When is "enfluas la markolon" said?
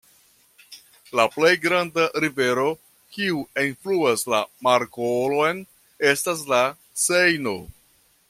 3.65-5.61